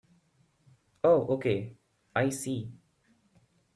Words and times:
Oh 1.03 1.27
okay, 1.35 1.77
I 2.15 2.29
see. 2.29 2.71